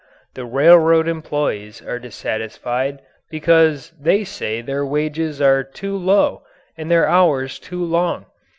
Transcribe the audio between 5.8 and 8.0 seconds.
low and their hours too